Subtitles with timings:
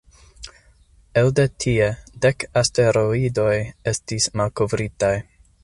[1.21, 1.89] Elde tie,
[2.25, 3.53] dek asteroidoj
[3.95, 5.15] estis malkovritaj.